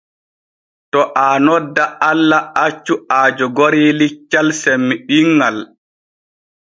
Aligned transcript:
To 0.91 0.99
aa 1.25 1.35
nodda 1.45 1.83
Allah 2.09 2.41
accu 2.63 2.93
aa 3.19 3.27
jogori 3.37 3.85
liccal 3.99 4.47
semmiɗinŋal. 4.61 5.57